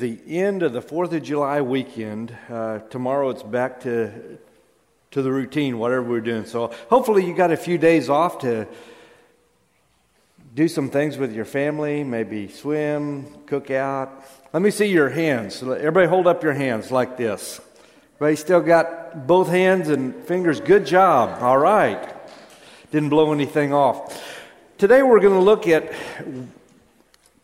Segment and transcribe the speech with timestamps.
[0.00, 2.34] the end of the 4th of July weekend.
[2.48, 4.38] Uh, tomorrow it's back to,
[5.10, 6.46] to the routine, whatever we're doing.
[6.46, 8.66] So hopefully you got a few days off to
[10.54, 14.24] do some things with your family, maybe swim, cook out.
[14.54, 15.62] Let me see your hands.
[15.62, 17.60] Everybody hold up your hands like this.
[18.16, 20.60] Everybody still got both hands and fingers?
[20.60, 21.42] Good job.
[21.42, 22.16] All right.
[22.90, 24.18] Didn't blow anything off.
[24.78, 25.92] Today we're going to look at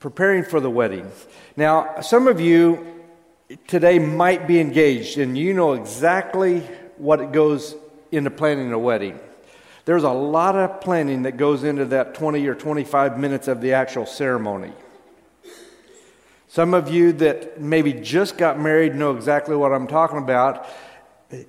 [0.06, 1.10] preparing for the wedding.
[1.56, 3.02] Now, some of you
[3.66, 6.60] today might be engaged and you know exactly
[6.96, 7.74] what goes
[8.12, 9.18] into planning a wedding.
[9.84, 13.72] There's a lot of planning that goes into that 20 or 25 minutes of the
[13.72, 14.70] actual ceremony.
[16.46, 20.68] Some of you that maybe just got married know exactly what I'm talking about.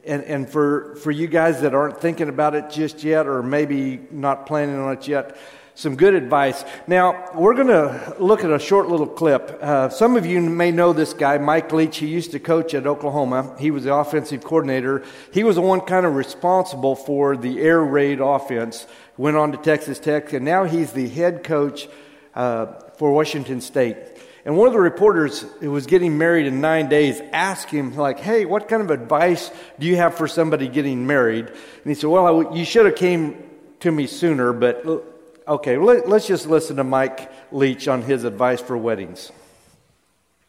[0.04, 4.00] And, and for, for you guys that aren't thinking about it just yet, or maybe
[4.10, 5.38] not planning on it yet,
[5.78, 6.66] some good advice.
[6.88, 9.60] Now, we're going to look at a short little clip.
[9.62, 11.98] Uh, some of you may know this guy, Mike Leach.
[11.98, 13.56] He used to coach at Oklahoma.
[13.60, 15.04] He was the offensive coordinator.
[15.32, 18.88] He was the one kind of responsible for the air raid offense.
[19.18, 21.88] Went on to Texas Tech, and now he's the head coach
[22.34, 22.66] uh,
[22.98, 23.98] for Washington State.
[24.46, 28.20] And one of the reporters who was getting married in nine days asked him, like,
[28.20, 31.46] hey, what kind of advice do you have for somebody getting married?
[31.46, 33.44] And he said, well, you should have came
[33.82, 35.14] to me sooner, but
[35.48, 39.32] Okay, let, us just listen to Mike Leach on his advice for weddings.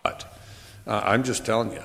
[0.03, 0.37] But
[0.89, 1.83] uh, I'm just telling you,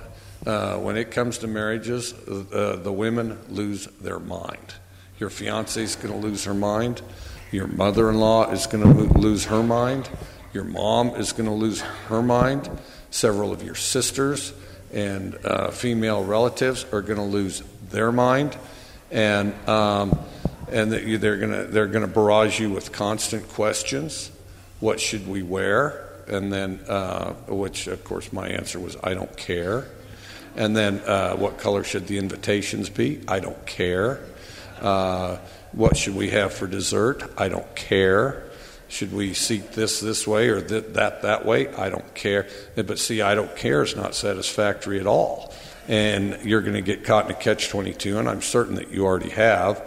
[0.47, 4.73] uh, when it comes to marriages, uh, the women lose their mind.
[5.19, 7.03] Your fiance is going to lose her mind.
[7.51, 10.09] Your mother in law is going to lose her mind.
[10.51, 12.67] Your mom is going to lose her mind.
[13.11, 14.53] Several of your sisters
[14.91, 18.57] and uh, female relatives are going to lose their mind.
[19.11, 20.17] And um,
[20.73, 24.31] and they're going to they're to barrage you with constant questions.
[24.79, 26.09] What should we wear?
[26.27, 29.87] And then, uh, which of course my answer was, I don't care.
[30.55, 33.21] And then, uh, what color should the invitations be?
[33.27, 34.19] I don't care.
[34.81, 35.37] Uh,
[35.71, 37.23] what should we have for dessert?
[37.37, 38.43] I don't care.
[38.87, 41.73] Should we seat this this way or th- that that way?
[41.73, 42.47] I don't care.
[42.75, 45.53] But see, I don't care is not satisfactory at all.
[45.87, 49.05] And you're going to get caught in a catch 22, and I'm certain that you
[49.05, 49.81] already have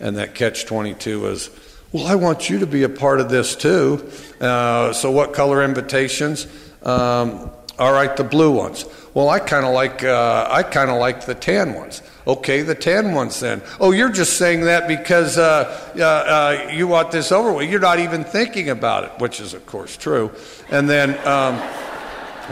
[0.00, 1.50] and that catch 22 is,
[1.92, 4.10] well, I want you to be a part of this too.
[4.40, 6.46] Uh, so, what color invitations?
[6.82, 8.84] Um, all right, the blue ones.
[9.14, 12.02] Well, I kind of like uh, I kind of like the tan ones.
[12.26, 13.62] Okay, the tan ones then.
[13.78, 17.70] Oh, you're just saying that because uh, uh, uh you want this over with.
[17.70, 20.32] You're not even thinking about it, which is of course true.
[20.70, 21.60] And then, um,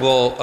[0.00, 0.36] well,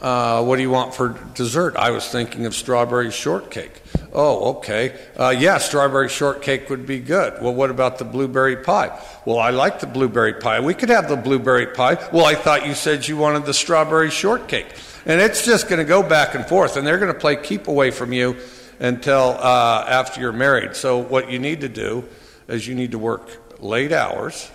[0.00, 1.76] uh, what do you want for dessert?
[1.76, 3.82] I was thinking of strawberry shortcake.
[4.12, 4.98] Oh, okay.
[5.18, 7.42] Uh, yeah, strawberry shortcake would be good.
[7.42, 8.98] Well, what about the blueberry pie?
[9.24, 10.60] Well, I like the blueberry pie.
[10.60, 11.98] We could have the blueberry pie.
[12.12, 14.68] Well, I thought you said you wanted the strawberry shortcake.
[15.06, 17.68] And it's just going to go back and forth, and they're going to play keep
[17.68, 18.36] away from you
[18.80, 20.74] until uh, after you're married.
[20.74, 22.04] So, what you need to do
[22.48, 24.50] is you need to work late hours,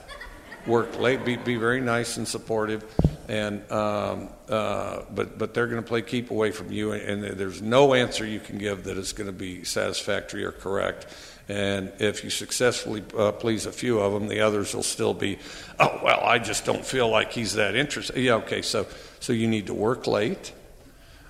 [0.66, 2.84] work late, be, be very nice and supportive,
[3.28, 7.38] and um, uh, but but they're going to play keep away from you, and, and
[7.38, 11.08] there's no answer you can give that is going to be satisfactory or correct.
[11.50, 15.38] And if you successfully uh, please a few of them, the others will still be,
[15.80, 18.18] oh well, I just don't feel like he's that interested.
[18.18, 18.88] Yeah, okay, so
[19.20, 20.54] so you need to work late,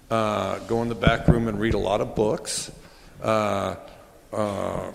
[0.09, 2.72] uh, go in the back room and read a lot of books.
[3.22, 3.75] Uh,
[4.34, 4.92] uh,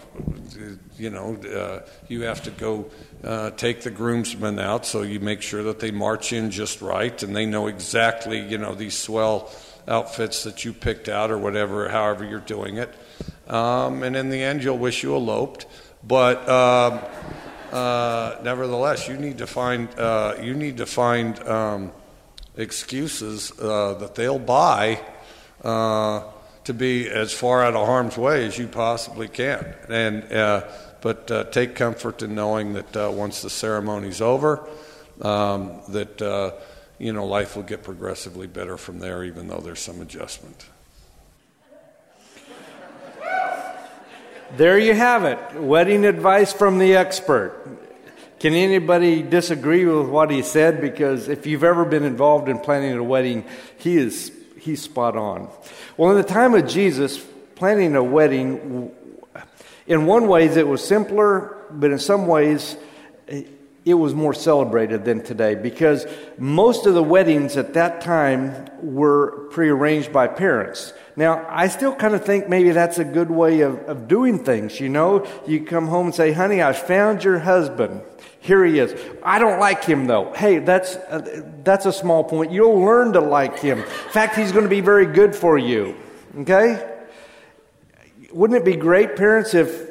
[0.98, 2.90] you know, uh, you have to go
[3.22, 7.22] uh, take the groomsmen out, so you make sure that they march in just right
[7.22, 9.50] and they know exactly, you know, these swell
[9.88, 12.94] outfits that you picked out or whatever, however you're doing it.
[13.46, 15.66] Um, and in the end, you'll wish you eloped.
[16.02, 17.00] But um,
[17.72, 21.92] uh, nevertheless, you need to find uh, you need to find um,
[22.56, 25.00] excuses uh, that they'll buy
[26.66, 29.74] to be as far out of harm's way as you possibly can.
[29.88, 30.64] And uh,
[31.00, 34.68] but uh, take comfort in knowing that uh, once the ceremony's over,
[35.22, 36.52] um, that uh,
[36.98, 40.66] you know life will get progressively better from there, even though there's some adjustment.
[44.56, 45.60] There you have it.
[45.60, 47.66] Wedding advice from the expert.
[48.38, 50.80] Can anybody disagree with what he said?
[50.80, 53.44] Because if you've ever been involved in planning a wedding,
[53.78, 55.48] he is he's spot on.
[55.96, 57.24] Well, in the time of Jesus,
[57.54, 58.90] planning a wedding,
[59.86, 62.76] in one ways it was simpler, but in some ways
[63.86, 66.06] it was more celebrated than today because
[66.38, 70.92] most of the weddings at that time were prearranged by parents.
[71.14, 74.80] Now, I still kind of think maybe that's a good way of, of doing things.
[74.80, 78.02] You know, you come home and say, honey, I found your husband.
[78.40, 78.92] Here he is.
[79.22, 80.32] I don't like him though.
[80.32, 82.50] Hey, that's, uh, that's a small point.
[82.50, 83.78] You'll learn to like him.
[83.78, 85.94] In fact, he's going to be very good for you.
[86.40, 86.94] Okay?
[88.32, 89.85] Wouldn't it be great, parents, if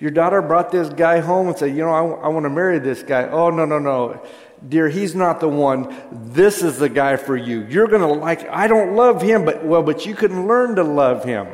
[0.00, 2.78] your daughter brought this guy home and said, You know, I, I want to marry
[2.78, 3.28] this guy.
[3.28, 4.26] Oh, no, no, no.
[4.66, 5.94] Dear, he's not the one.
[6.10, 7.66] This is the guy for you.
[7.68, 10.82] You're going to like, I don't love him, but, well, but you can learn to
[10.82, 11.48] love him.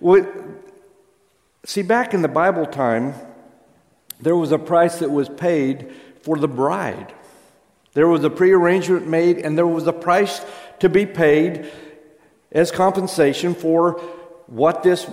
[0.00, 0.26] Well,
[1.64, 3.14] see, back in the Bible time,
[4.20, 5.92] there was a price that was paid
[6.22, 7.14] for the bride.
[7.94, 10.44] There was a prearrangement made, and there was a price
[10.80, 11.70] to be paid
[12.50, 13.92] as compensation for
[14.46, 15.08] what this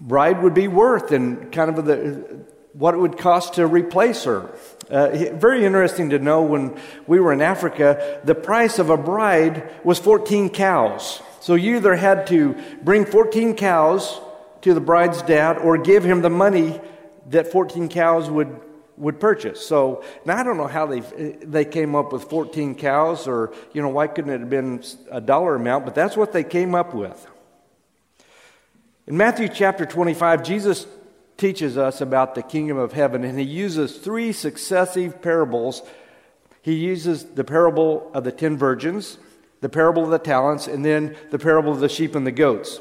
[0.00, 4.50] bride would be worth and kind of the, what it would cost to replace her.
[4.90, 9.70] Uh, very interesting to know when we were in Africa, the price of a bride
[9.84, 11.20] was 14 cows.
[11.40, 14.20] So you either had to bring 14 cows
[14.62, 16.80] to the bride's dad or give him the money
[17.30, 18.60] that 14 cows would
[18.98, 19.64] would purchase.
[19.64, 23.80] So now I don't know how they they came up with 14 cows, or you
[23.80, 25.84] know why couldn't it have been a dollar amount?
[25.84, 27.26] But that's what they came up with.
[29.08, 30.86] In Matthew chapter 25, Jesus
[31.38, 35.80] teaches us about the kingdom of heaven, and he uses three successive parables.
[36.60, 39.16] He uses the parable of the ten virgins,
[39.62, 42.80] the parable of the talents, and then the parable of the sheep and the goats.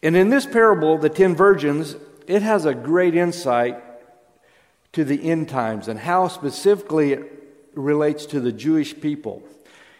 [0.00, 1.96] And in this parable, the ten virgins,
[2.28, 3.82] it has a great insight
[4.92, 9.42] to the end times and how specifically it relates to the Jewish people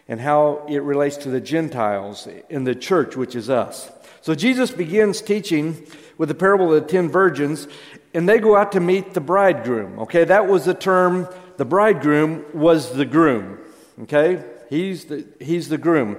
[0.07, 3.91] and how it relates to the Gentiles in the church, which is us.
[4.21, 5.85] So Jesus begins teaching
[6.17, 7.67] with the parable of the ten virgins,
[8.13, 9.99] and they go out to meet the bridegroom.
[9.99, 11.27] Okay, that was the term.
[11.57, 13.57] The bridegroom was the groom.
[14.03, 16.17] Okay, he's the, he's the groom.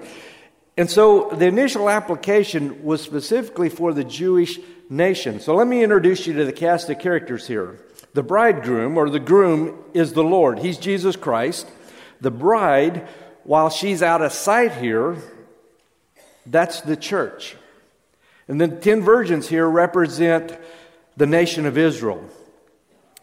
[0.77, 4.59] And so the initial application was specifically for the Jewish
[4.89, 5.39] nation.
[5.41, 7.79] So let me introduce you to the cast of characters here.
[8.15, 10.59] The bridegroom, or the groom, is the Lord.
[10.59, 11.69] He's Jesus Christ.
[12.21, 13.07] The bride,
[13.45, 15.17] while she's out of sight here,
[16.47, 17.57] that's the church.
[18.49, 20.59] And the ten virgins here represent
[21.17, 22.25] the nation of Israel.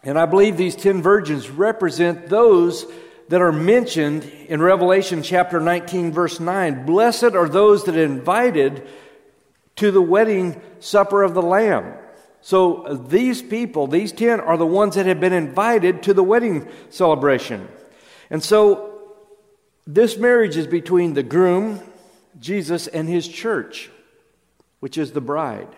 [0.03, 2.85] And I believe these ten virgins represent those
[3.29, 6.85] that are mentioned in Revelation chapter 19, verse 9.
[6.85, 8.87] Blessed are those that are invited
[9.75, 11.93] to the wedding supper of the Lamb.
[12.41, 16.23] So uh, these people, these ten, are the ones that have been invited to the
[16.23, 17.67] wedding celebration.
[18.29, 19.13] And so
[19.85, 21.81] this marriage is between the groom,
[22.39, 23.89] Jesus, and his church
[24.79, 25.69] which is the bride.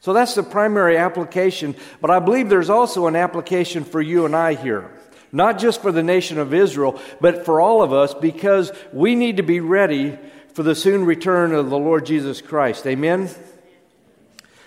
[0.00, 4.36] So that's the primary application, but I believe there's also an application for you and
[4.36, 4.90] I here.
[5.32, 9.38] Not just for the nation of Israel, but for all of us because we need
[9.38, 10.18] to be ready
[10.52, 12.86] for the soon return of the Lord Jesus Christ.
[12.86, 13.28] Amen?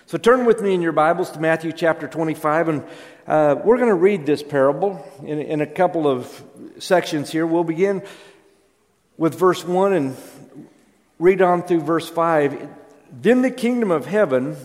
[0.08, 2.84] So turn with me in your Bibles to Matthew chapter 25, and
[3.28, 6.44] uh, we're going to read this parable in, in a couple of
[6.80, 7.46] sections here.
[7.46, 8.02] We'll begin
[9.18, 10.18] with verse 1 and
[11.20, 12.70] read on through verse 5.
[13.12, 14.56] Then the kingdom of heaven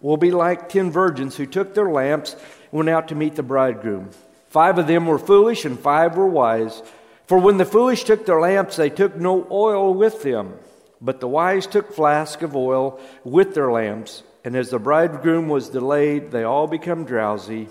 [0.00, 3.42] will be like ten virgins who took their lamps and went out to meet the
[3.42, 4.10] bridegroom.
[4.48, 6.82] Five of them were foolish and five were wise.
[7.26, 10.54] For when the foolish took their lamps, they took no oil with them.
[11.00, 14.22] But the wise took flasks of oil with their lamps.
[14.44, 17.68] And as the bridegroom was delayed, they all became drowsy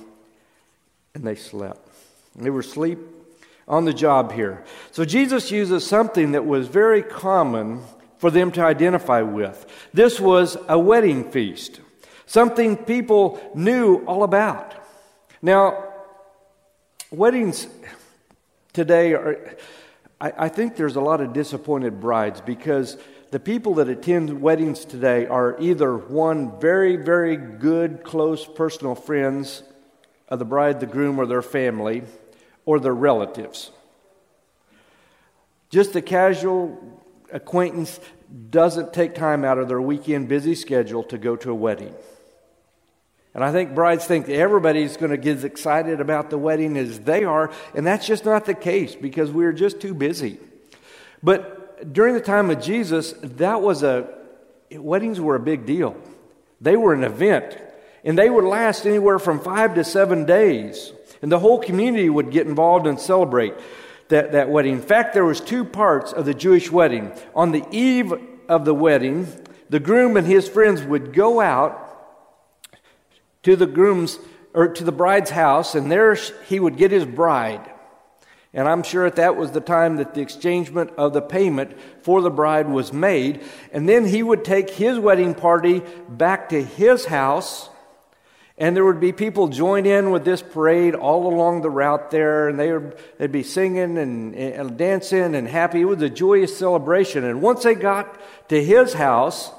[1.14, 1.88] and they slept.
[2.36, 3.00] They were asleep
[3.68, 4.64] on the job here.
[4.92, 7.81] So Jesus uses something that was very common
[8.24, 9.65] for them to identify with.
[9.94, 11.82] This was a wedding feast,
[12.25, 14.74] something people knew all about.
[15.42, 15.84] Now,
[17.12, 17.68] weddings
[18.72, 19.58] today are,
[20.22, 22.96] I, I think there's a lot of disappointed brides because
[23.32, 29.63] the people that attend weddings today are either one, very, very good, close personal friends
[30.30, 32.03] of the bride, the groom, or their family,
[32.63, 33.70] or their relatives.
[35.70, 36.92] Just a casual
[37.34, 38.00] acquaintance
[38.50, 41.94] doesn't take time out of their weekend busy schedule to go to a wedding.
[43.34, 47.00] And I think brides think everybody's going to get as excited about the wedding as
[47.02, 50.40] they are, and that's just not the case because we're just too busy.
[51.24, 54.08] But during the time of Jesus, that was a
[54.72, 55.96] weddings were a big deal.
[56.62, 57.58] They were an event,
[58.04, 60.94] and they would last anywhere from 5 to 7 days.
[61.22, 63.54] And the whole community would get involved and celebrate
[64.10, 64.74] that, that wedding.
[64.74, 67.12] In fact, there was two parts of the Jewish wedding.
[67.36, 68.13] On the eve
[68.48, 69.27] of the wedding,
[69.69, 71.79] the groom and his friends would go out
[73.43, 74.19] to the groom's
[74.53, 76.13] or to the bride's house, and there
[76.48, 77.72] he would get his bride.
[78.53, 82.22] And I'm sure that that was the time that the exchangement of the payment for
[82.22, 83.41] the bride was made.
[83.72, 87.69] And then he would take his wedding party back to his house.
[88.63, 92.48] And there would be people join in with this parade all along the route there,
[92.48, 95.82] and they would they'd be singing and, and dancing and happy.
[95.82, 97.25] It was a joyous celebration.
[97.25, 98.17] And once they got
[98.48, 99.51] to his house,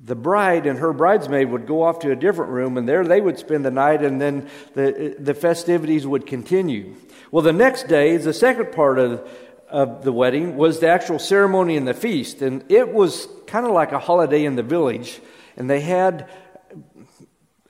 [0.00, 3.20] the bride and her bridesmaid would go off to a different room, and there they
[3.20, 6.94] would spend the night, and then the, the festivities would continue.
[7.32, 9.28] Well, the next day, the second part of,
[9.68, 13.72] of the wedding was the actual ceremony and the feast, and it was kind of
[13.72, 15.20] like a holiday in the village,
[15.56, 16.30] and they had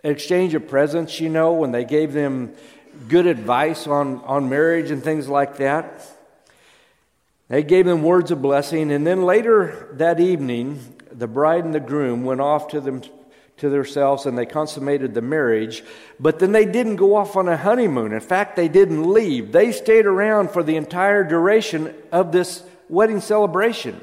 [0.05, 2.53] exchange of presents, you know, when they gave them
[3.09, 6.07] good advice on, on marriage and things like that.
[7.49, 10.81] They gave them words of blessing, and then later that evening,
[11.11, 13.03] the bride and the groom went off to them
[13.57, 15.85] to themselves and they consummated the marriage,
[16.19, 18.13] but then they didn't go off on a honeymoon.
[18.13, 19.53] In fact, they didn't leave.
[19.53, 24.01] They stayed around for the entire duration of this wedding celebration.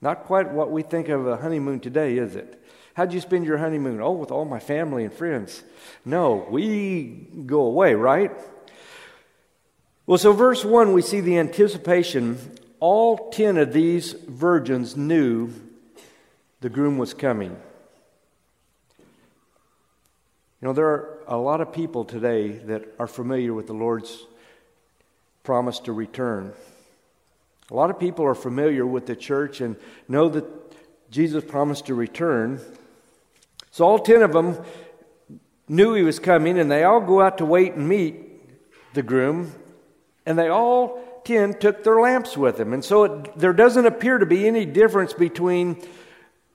[0.00, 2.60] Not quite what we think of a honeymoon today, is it?
[2.96, 4.00] How'd you spend your honeymoon?
[4.00, 5.62] Oh, with all my family and friends.
[6.02, 8.32] No, we go away, right?
[10.06, 12.38] Well, so verse 1, we see the anticipation
[12.80, 15.50] all ten of these virgins knew
[16.62, 17.50] the groom was coming.
[20.62, 24.24] You know, there are a lot of people today that are familiar with the Lord's
[25.42, 26.54] promise to return.
[27.70, 29.76] A lot of people are familiar with the church and
[30.08, 30.46] know that
[31.10, 32.58] Jesus promised to return.
[33.76, 34.56] So all ten of them
[35.68, 38.14] knew he was coming, and they all go out to wait and meet
[38.94, 39.52] the groom,
[40.24, 42.72] and they all ten took their lamps with them.
[42.72, 45.76] And so it, there doesn't appear to be any difference between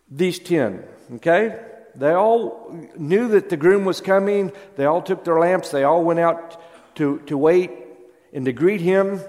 [0.10, 0.84] these ten.
[1.18, 1.64] Okay?
[1.94, 4.52] They all knew that the groom was coming.
[4.76, 5.70] They all took their lamps.
[5.70, 6.60] They all went out
[6.96, 7.70] to, to wait
[8.34, 9.22] and to greet him.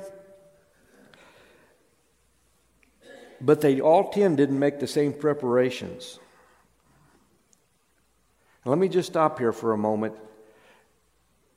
[3.38, 6.18] But they all ten didn't make the same preparations.
[8.64, 10.14] Let me just stop here for a moment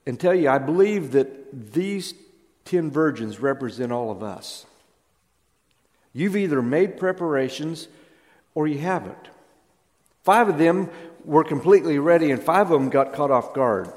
[0.06, 2.14] and tell you I believe that these
[2.64, 4.66] ten virgins represent all of us.
[6.14, 7.88] You've either made preparations
[8.54, 9.30] or you haven't.
[10.24, 10.90] Five of them
[11.24, 13.92] were completely ready, and five of them got caught off guard.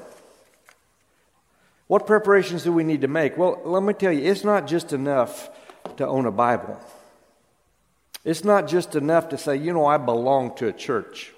[1.87, 3.37] What preparations do we need to make?
[3.37, 5.49] Well, let me tell you, it's not just enough
[5.97, 6.79] to own a Bible.
[8.23, 11.33] It's not just enough to say, you know, I belong to a church.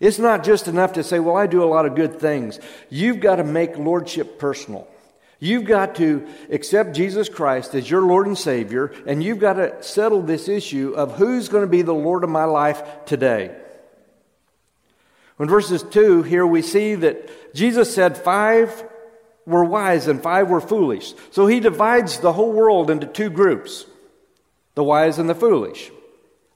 [0.00, 2.60] It's not just enough to say, well, I do a lot of good things.
[2.90, 4.86] You've got to make lordship personal.
[5.38, 9.82] You've got to accept Jesus Christ as your Lord and Savior, and you've got to
[9.82, 13.54] settle this issue of who's going to be the Lord of my life today.
[15.38, 18.84] In verses 2, here we see that Jesus said five
[19.44, 21.12] were wise and five were foolish.
[21.30, 23.86] So he divides the whole world into two groups
[24.74, 25.90] the wise and the foolish.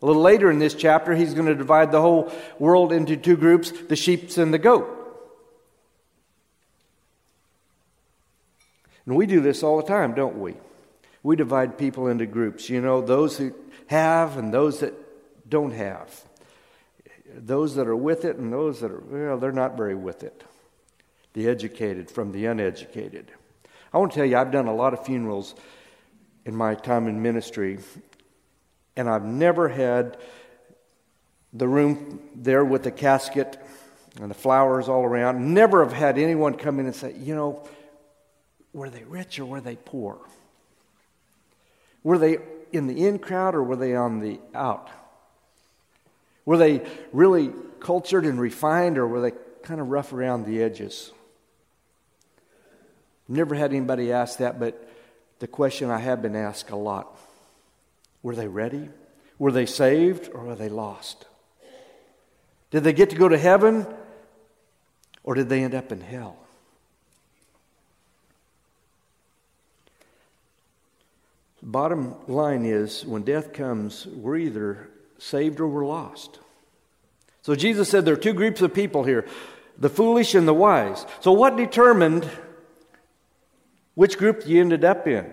[0.03, 3.37] A little later in this chapter, he's going to divide the whole world into two
[3.37, 4.97] groups the sheep and the goat.
[9.05, 10.55] And we do this all the time, don't we?
[11.23, 12.71] We divide people into groups.
[12.71, 13.55] You know, those who
[13.89, 14.95] have and those that
[15.51, 16.25] don't have.
[17.35, 20.45] Those that are with it and those that are, well, they're not very with it.
[21.35, 23.31] The educated from the uneducated.
[23.93, 25.55] I want to tell you, I've done a lot of funerals
[26.45, 27.79] in my time in ministry,
[29.01, 30.19] and I've never had
[31.55, 33.59] the room there with the casket
[34.21, 35.55] and the flowers all around.
[35.55, 37.67] Never have had anyone come in and say, you know,
[38.75, 40.19] were they rich or were they poor?
[42.05, 42.39] Were they
[42.73, 44.91] in the in crowd or were they on the out?
[46.45, 51.11] Were they really cultured and refined or were they kind of rough around the edges?
[53.29, 54.87] Never had anybody ask that, but
[55.39, 57.17] the question I have been asked a lot
[58.23, 58.89] were they ready?
[59.39, 61.27] Were they saved or were they lost?
[62.71, 63.87] Did they get to go to heaven
[65.23, 66.37] or did they end up in hell?
[71.63, 76.39] Bottom line is when death comes, we're either saved or we're lost.
[77.43, 79.27] So Jesus said there are two groups of people here
[79.79, 81.07] the foolish and the wise.
[81.21, 82.29] So, what determined
[83.95, 85.33] which group you ended up in?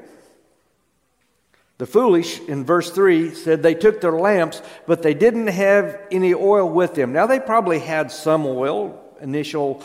[1.78, 6.34] The foolish, in verse 3, said they took their lamps, but they didn't have any
[6.34, 7.14] oil with them.
[7.14, 9.84] Now, they probably had some oil, initial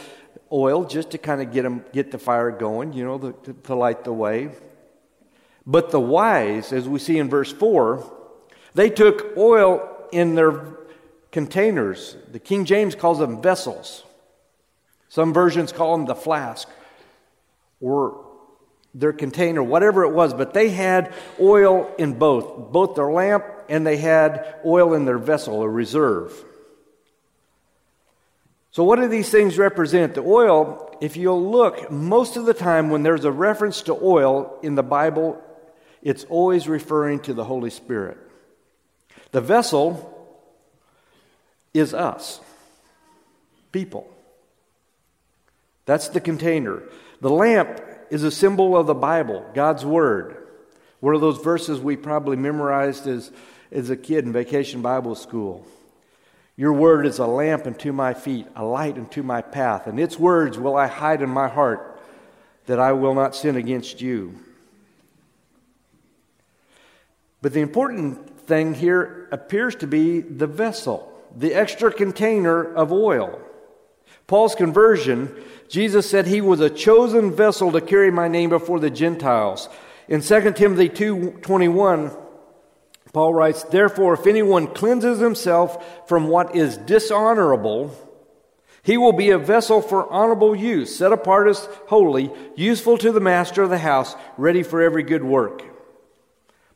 [0.51, 3.75] oil, just to kind of get, them, get the fire going, you know, to, to
[3.75, 4.51] light the way.
[5.67, 8.11] But the wise, as we see in verse 4,
[8.75, 10.65] they took oil in their
[11.31, 12.17] containers.
[12.31, 14.05] The King James calls them vessels.
[15.09, 16.69] Some versions call them the flask
[17.83, 18.32] or
[18.95, 23.87] their container, whatever it was, but they had oil in both, both their lamp and
[23.87, 26.33] they had oil in their vessel, a reserve.
[28.71, 30.15] So, what do these things represent?
[30.15, 34.59] The oil, if you'll look, most of the time when there's a reference to oil
[34.63, 35.43] in the Bible,
[36.03, 38.19] it's always referring to the Holy Spirit.
[39.31, 40.09] The vessel
[41.75, 42.41] is us,
[43.73, 44.11] people.
[45.85, 46.83] That's the container.
[47.21, 47.81] The lamp
[48.13, 50.37] is a symbol of the Bible, God's Word.
[51.01, 53.33] One of those verses we probably memorized as,
[53.71, 55.67] as a kid in vacation Bible school.
[56.55, 60.19] Your word is a lamp unto my feet, a light unto my path, and its
[60.19, 62.03] words will I hide in my heart
[62.67, 64.39] that I will not sin against you.
[67.41, 73.41] But the important thing here appears to be the vessel, the extra container of oil.
[74.27, 75.35] Paul's conversion,
[75.73, 79.71] Jesus said he was a chosen vessel to carry my name before the Gentiles.
[80.07, 82.11] In 2 Timothy 2:21,
[83.15, 87.91] Paul writes, "Therefore if anyone cleanses himself from what is dishonorable,
[88.83, 93.19] he will be a vessel for honorable use, set apart as holy, useful to the
[93.19, 95.63] master of the house, ready for every good work."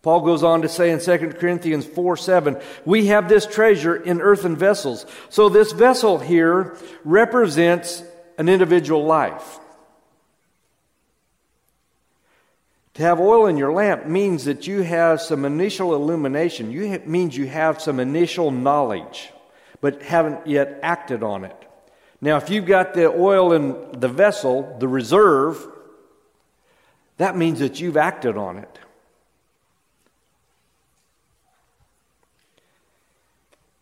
[0.00, 4.22] Paul goes on to say in 2 Corinthians 4 7, we have this treasure in
[4.22, 5.04] earthen vessels.
[5.28, 6.72] So this vessel here
[7.04, 8.02] represents
[8.38, 9.58] an individual life.
[12.94, 16.72] To have oil in your lamp means that you have some initial illumination.
[16.72, 19.30] You ha- means you have some initial knowledge,
[19.82, 21.56] but haven't yet acted on it.
[22.22, 25.66] Now, if you've got the oil in the vessel, the reserve,
[27.18, 28.78] that means that you've acted on it.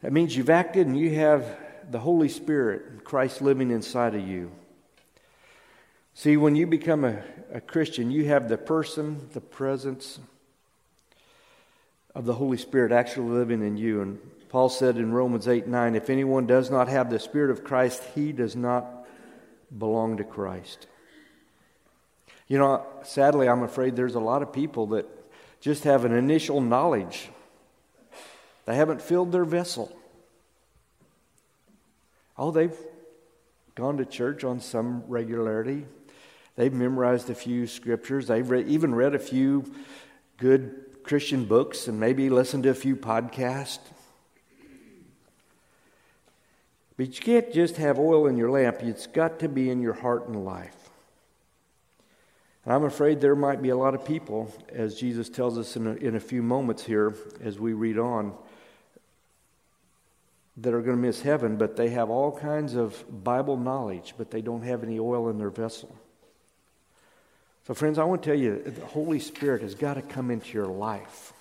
[0.03, 1.57] That means you've acted and you have
[1.91, 4.51] the Holy Spirit, Christ living inside of you.
[6.15, 7.23] See, when you become a,
[7.53, 10.19] a Christian, you have the person, the presence
[12.15, 14.01] of the Holy Spirit actually living in you.
[14.03, 17.65] And Paul said in Romans 8 9, if anyone does not have the Spirit of
[17.65, 19.07] Christ, he does not
[19.77, 20.87] belong to Christ.
[22.47, 25.07] You know, sadly, I'm afraid there's a lot of people that
[25.61, 27.29] just have an initial knowledge
[28.67, 29.95] they haven't filled their vessel.
[32.37, 32.77] Oh, they've
[33.75, 35.87] gone to church on some regularity.
[36.57, 38.29] They've memorized a few scriptures.
[38.29, 39.73] They've even read a few
[40.37, 43.79] good Christian books and maybe listened to a few podcasts.
[46.97, 49.95] But you can't just have oil in your lamp, it's got to be in your
[49.95, 50.77] heart and life.
[52.65, 55.87] And I'm afraid there might be a lot of people, as Jesus tells us in
[55.87, 58.33] a, in a few moments here as we read on,
[60.59, 64.31] that are going to miss heaven, but they have all kinds of Bible knowledge, but
[64.31, 65.95] they don't have any oil in their vessel.
[67.67, 70.53] So, friends, I want to tell you the Holy Spirit has got to come into
[70.53, 71.33] your life.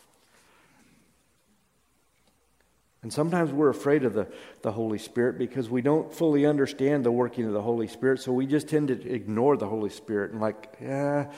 [3.04, 4.28] And sometimes we're afraid of the,
[4.62, 8.32] the Holy Spirit because we don't fully understand the working of the Holy Spirit, so
[8.32, 11.30] we just tend to ignore the Holy Spirit and, like, yeah,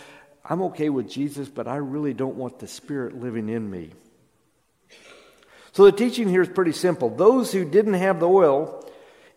[0.47, 3.89] I'm okay with Jesus, but I really don't want the Spirit living in me.
[5.75, 7.09] So the teaching here is pretty simple.
[7.09, 8.89] Those who didn't have the oil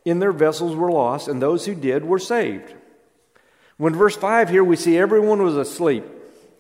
[0.05, 2.73] in their vessels were lost, and those who did were saved.
[3.77, 6.05] When verse 5 here we see everyone was asleep.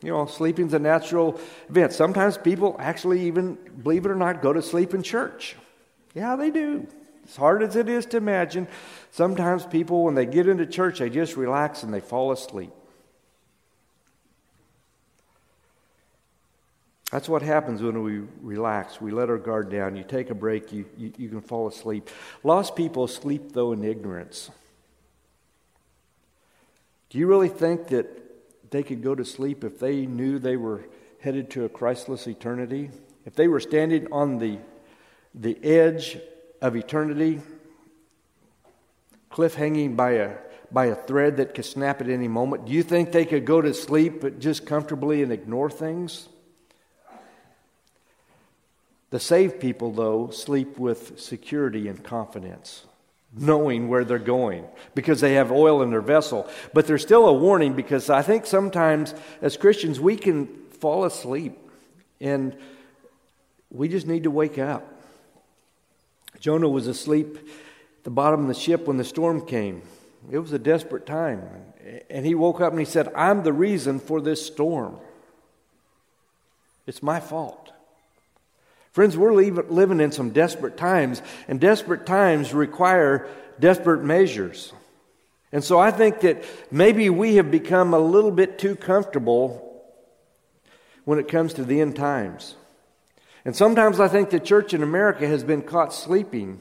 [0.02, 1.38] You know, sleeping's a natural
[1.68, 1.92] event.
[1.92, 5.54] Sometimes people actually even, believe it or not, go to sleep in church.
[6.12, 6.88] Yeah, they do.
[7.24, 8.66] As hard as it is to imagine,
[9.12, 12.72] sometimes people, when they get into church, they just relax and they fall asleep.
[17.10, 19.00] That's what happens when we relax.
[19.00, 19.96] We let our guard down.
[19.96, 22.10] You take a break, you, you, you, can fall asleep.
[22.44, 24.50] Lost people sleep, though, in ignorance.
[27.08, 30.84] Do you really think that they could go to sleep if they knew they were
[31.20, 32.90] headed to a Christless eternity?
[33.24, 34.58] If they were standing on the,
[35.34, 36.18] the edge
[36.60, 37.40] of eternity,
[39.30, 40.36] cliff hanging by a,
[40.70, 43.62] by a thread that could snap at any moment, do you think they could go
[43.62, 46.28] to sleep but just comfortably and ignore things?
[49.10, 52.84] The saved people, though, sleep with security and confidence,
[53.34, 56.48] knowing where they're going because they have oil in their vessel.
[56.74, 60.46] But there's still a warning because I think sometimes as Christians we can
[60.80, 61.56] fall asleep
[62.20, 62.56] and
[63.70, 64.86] we just need to wake up.
[66.40, 69.82] Jonah was asleep at the bottom of the ship when the storm came.
[70.30, 71.42] It was a desperate time.
[72.10, 74.98] And he woke up and he said, I'm the reason for this storm.
[76.86, 77.67] It's my fault.
[78.92, 83.28] Friends, we're living in some desperate times, and desperate times require
[83.60, 84.72] desperate measures.
[85.52, 89.64] And so I think that maybe we have become a little bit too comfortable
[91.04, 92.54] when it comes to the end times.
[93.44, 96.60] And sometimes I think the church in America has been caught sleeping.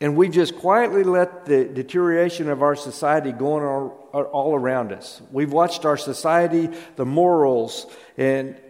[0.00, 5.22] And we just quietly let the deterioration of our society go on all, around us.
[5.30, 7.86] We've watched our society, the morals,
[8.18, 8.60] and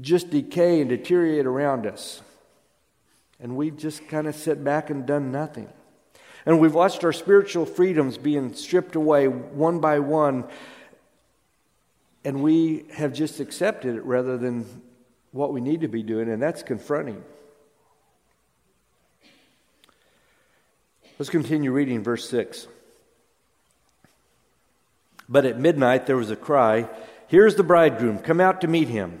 [0.00, 2.22] just decay and deteriorate around us.
[3.40, 5.68] And we've just kind of sit back and done nothing.
[6.46, 10.44] And we've watched our spiritual freedoms being stripped away one by one,
[12.24, 14.66] and we have just accepted it rather than
[15.32, 17.22] what we need to be doing, and that's confronting.
[21.18, 22.66] Let's continue reading verse 6.
[25.28, 26.88] But at midnight there was a cry,
[27.26, 29.20] Here's the bridegroom, come out to meet him.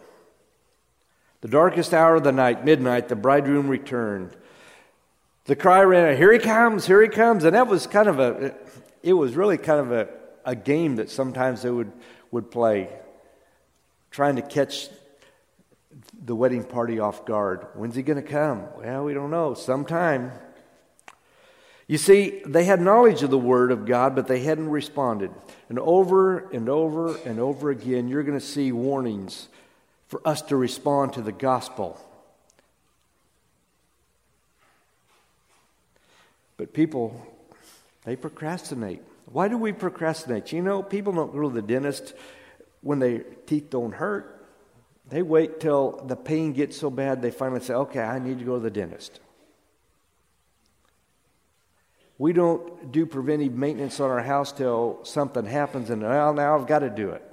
[1.41, 4.35] The darkest hour of the night, midnight, the bridegroom returned.
[5.45, 7.43] The cry ran out, Here he comes, here he comes.
[7.43, 8.55] And that was kind of a,
[9.01, 10.07] it was really kind of a,
[10.45, 11.91] a game that sometimes they would,
[12.29, 12.89] would play,
[14.11, 14.89] trying to catch
[16.23, 17.65] the wedding party off guard.
[17.73, 18.65] When's he going to come?
[18.77, 19.55] Well, we don't know.
[19.55, 20.31] Sometime.
[21.87, 25.31] You see, they had knowledge of the Word of God, but they hadn't responded.
[25.69, 29.49] And over and over and over again, you're going to see warnings
[30.11, 31.97] for us to respond to the gospel.
[36.57, 37.25] But people,
[38.03, 39.01] they procrastinate.
[39.31, 40.51] Why do we procrastinate?
[40.51, 42.13] You know, people don't go to the dentist
[42.81, 44.45] when their teeth don't hurt.
[45.07, 48.45] They wait till the pain gets so bad they finally say, okay, I need to
[48.45, 49.21] go to the dentist.
[52.17, 56.67] We don't do preventive maintenance on our house till something happens and well, now I've
[56.67, 57.30] got to do it.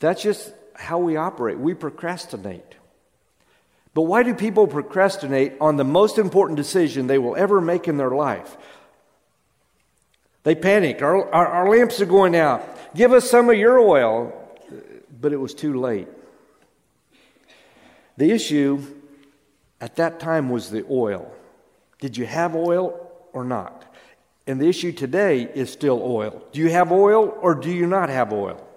[0.00, 1.58] That's just how we operate.
[1.58, 2.76] We procrastinate.
[3.94, 7.96] But why do people procrastinate on the most important decision they will ever make in
[7.96, 8.56] their life?
[10.44, 11.02] They panic.
[11.02, 12.64] Our, our, our, lamps are going out.
[12.94, 14.32] Give us some of your oil.
[15.20, 16.06] But it was too late.
[18.16, 18.82] The issue
[19.80, 21.32] at that time was the oil.
[22.00, 23.84] Did you have oil or not?
[24.46, 26.42] And the issue today is still oil.
[26.52, 28.67] Do you have oil or do you not have oil?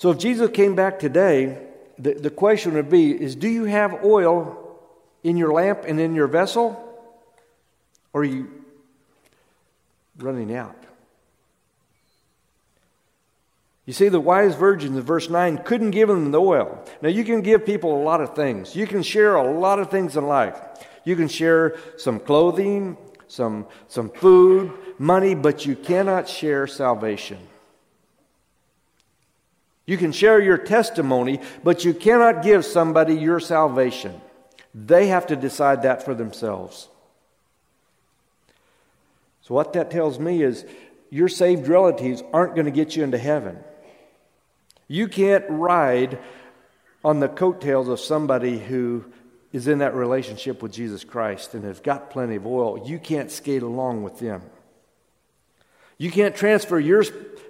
[0.00, 1.58] So if Jesus came back today,
[1.98, 4.80] the, the question would be is do you have oil
[5.22, 6.82] in your lamp and in your vessel?
[8.14, 8.50] Or are you
[10.16, 10.74] running out?
[13.84, 16.82] You see, the wise virgins in verse 9 couldn't give them the oil.
[17.02, 18.74] Now, you can give people a lot of things.
[18.74, 20.58] You can share a lot of things in life.
[21.04, 22.96] You can share some clothing,
[23.28, 27.49] some, some food, money, but you cannot share salvation.
[29.90, 34.20] You can share your testimony, but you cannot give somebody your salvation.
[34.72, 36.86] They have to decide that for themselves.
[39.42, 40.64] So, what that tells me is
[41.10, 43.58] your saved relatives aren't going to get you into heaven.
[44.86, 46.20] You can't ride
[47.04, 49.04] on the coattails of somebody who
[49.52, 52.86] is in that relationship with Jesus Christ and has got plenty of oil.
[52.88, 54.42] You can't skate along with them.
[56.00, 57.04] You can't transfer your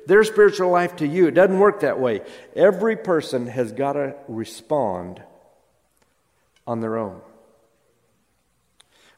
[0.08, 1.28] their spiritual life to you.
[1.28, 2.22] It doesn't work that way.
[2.56, 5.22] Every person has got to respond
[6.66, 7.20] on their own.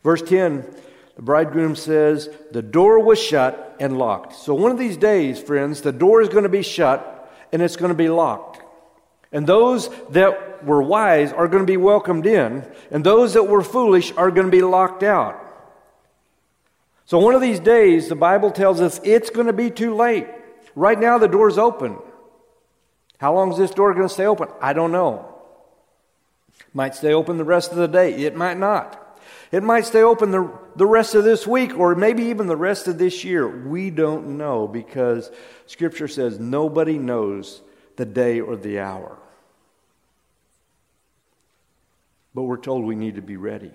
[0.04, 0.66] Verse 10,
[1.16, 4.34] the bridegroom says, The door was shut and locked.
[4.34, 7.76] So one of these days, friends, the door is going to be shut and it's
[7.76, 8.60] going to be locked.
[9.32, 13.62] And those that were wise are going to be welcomed in, and those that were
[13.62, 15.41] foolish are going to be locked out.
[17.12, 20.26] So one of these days, the Bible tells us it's going to be too late.
[20.74, 21.98] Right now, the door's open.
[23.18, 24.48] How long is this door going to stay open?
[24.62, 25.30] I don't know.
[26.72, 28.14] Might stay open the rest of the day.
[28.14, 29.20] It might not.
[29.50, 32.88] It might stay open the, the rest of this week or maybe even the rest
[32.88, 33.46] of this year.
[33.46, 35.30] We don't know because
[35.66, 37.60] Scripture says nobody knows
[37.96, 39.18] the day or the hour.
[42.34, 43.72] But we're told we need to be ready.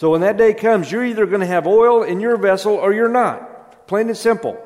[0.00, 2.94] So when that day comes, you're either going to have oil in your vessel or
[2.94, 3.86] you're not.
[3.86, 4.58] Plain and simple.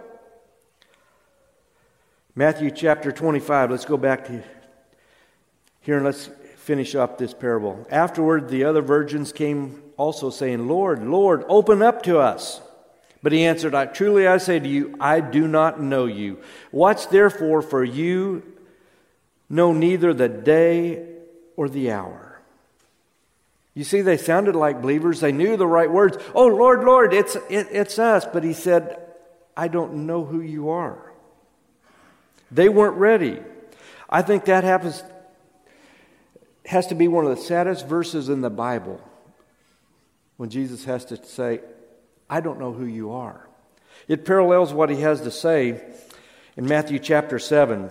[2.37, 3.73] Matthew chapter 25.
[3.73, 4.45] Let's go back to
[5.81, 7.85] here and let's finish up this parable.
[7.91, 12.61] Afterward, the other virgins came also saying, Lord, Lord, open up to us.
[13.21, 16.39] But he answered, I truly I say to you, I do not know you.
[16.71, 18.45] Watch therefore, for you
[19.49, 21.09] know neither the day
[21.57, 22.24] or the hour.
[23.75, 25.21] You see, they sounded like believers.
[25.21, 26.17] They knew the right words.
[26.35, 28.25] Oh, Lord, Lord, it's, it, it's us.
[28.25, 28.99] But he said,
[29.57, 31.13] I don't know who you are.
[32.53, 33.41] They weren't ready.
[34.09, 35.03] I think that happens,
[36.67, 39.01] has to be one of the saddest verses in the Bible
[40.37, 41.61] when Jesus has to say,
[42.31, 43.49] I don't know who you are.
[44.07, 45.83] It parallels what he has to say
[46.57, 47.91] in Matthew chapter 7,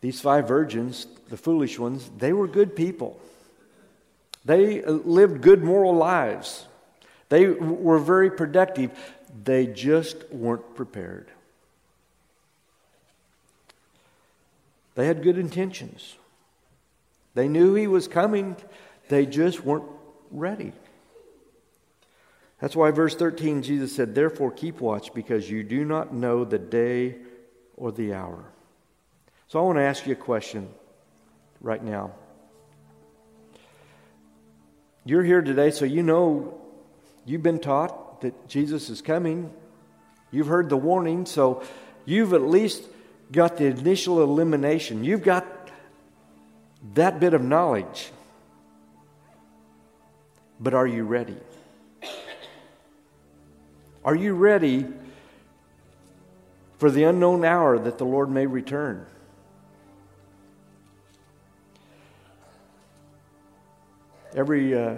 [0.00, 3.20] These five virgins, the foolish ones, they were good people.
[4.44, 6.66] They uh, lived good moral lives.
[7.28, 8.90] They were very productive.
[9.44, 11.28] They just weren't prepared.
[14.94, 16.16] They had good intentions.
[17.34, 18.56] They knew he was coming,
[19.08, 19.84] they just weren't
[20.30, 20.72] ready.
[22.60, 26.58] That's why, verse 13, Jesus said, Therefore keep watch, because you do not know the
[26.58, 27.16] day
[27.76, 28.44] or the hour.
[29.48, 30.68] So I want to ask you a question
[31.62, 32.12] right now.
[35.06, 36.60] You're here today, so you know
[37.24, 39.50] you've been taught that Jesus is coming.
[40.30, 41.62] You've heard the warning, so
[42.04, 42.82] you've at least
[43.32, 45.02] got the initial elimination.
[45.02, 45.46] You've got
[46.92, 48.10] that bit of knowledge.
[50.60, 51.38] But are you ready?
[54.04, 54.86] Are you ready
[56.76, 59.06] for the unknown hour that the Lord may return?
[64.38, 64.94] Every uh,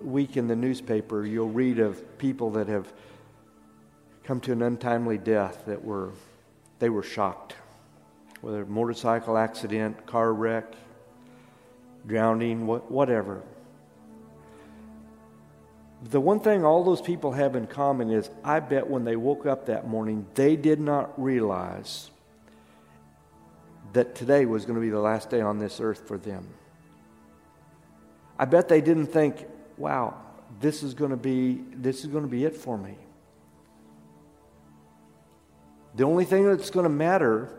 [0.00, 2.90] week in the newspaper, you'll read of people that have
[4.24, 6.12] come to an untimely death that were
[6.78, 7.54] they were shocked.
[8.40, 10.72] Whether motorcycle accident, car wreck,
[12.06, 13.42] drowning, whatever.
[16.04, 19.44] The one thing all those people have in common is I bet when they woke
[19.44, 22.10] up that morning, they did not realize
[23.92, 26.48] that today was going to be the last day on this earth for them.
[28.42, 30.16] I bet they didn't think, wow,
[30.58, 32.96] this is going to be this is going to be it for me.
[35.94, 37.56] The only thing that's going to matter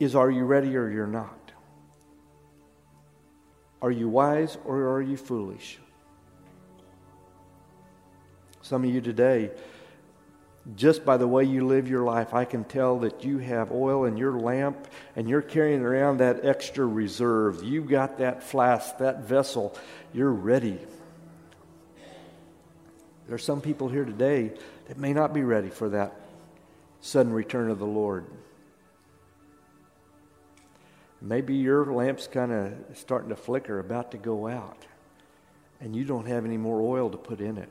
[0.00, 1.52] is are you ready or you're not?
[3.82, 5.78] Are you wise or are you foolish?
[8.62, 9.50] Some of you today,
[10.76, 14.04] just by the way you live your life, I can tell that you have oil
[14.04, 17.64] in your lamp and you're carrying around that extra reserve.
[17.64, 19.76] You've got that flask, that vessel.
[20.12, 20.78] You're ready.
[23.26, 24.52] There are some people here today
[24.86, 26.14] that may not be ready for that
[27.00, 28.26] sudden return of the Lord.
[31.20, 34.86] Maybe your lamp's kind of starting to flicker, about to go out,
[35.80, 37.68] and you don't have any more oil to put in it.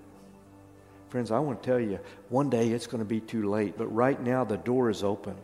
[1.11, 3.87] Friends, I want to tell you, one day it's going to be too late, but
[3.87, 5.35] right now the door is open.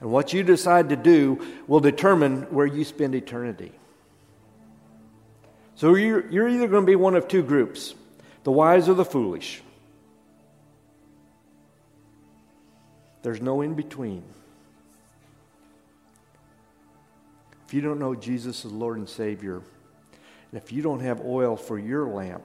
[0.00, 3.70] And what you decide to do will determine where you spend eternity.
[5.76, 7.94] So you're, you're either going to be one of two groups
[8.42, 9.62] the wise or the foolish.
[13.22, 14.24] There's no in between.
[17.68, 21.56] If you don't know Jesus as Lord and Savior, and if you don't have oil
[21.56, 22.42] for your lamp,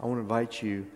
[0.00, 0.86] I want to invite you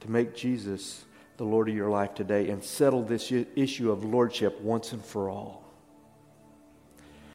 [0.00, 1.04] to make Jesus
[1.36, 5.28] the Lord of your life today and settle this issue of lordship once and for
[5.28, 5.65] all.